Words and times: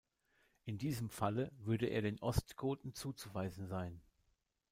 In 0.65 0.79
diesem 0.79 1.11
Falle 1.11 1.51
würde 1.59 1.85
er 1.85 2.01
den 2.01 2.19
Ostgoten 2.23 2.95
zuzuweisen 2.95 3.67
sein. 3.67 4.01